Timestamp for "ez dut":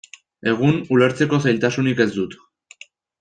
2.07-2.35